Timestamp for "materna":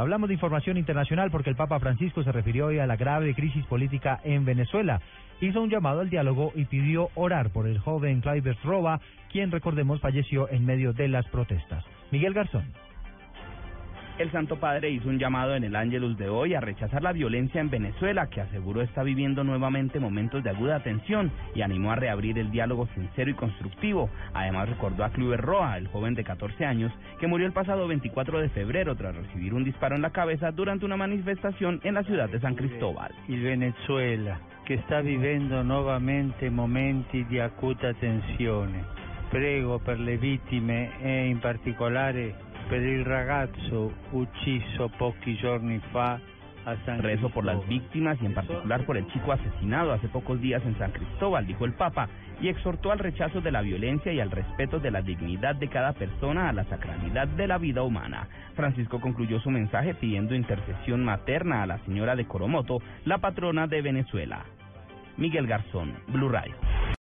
61.04-61.62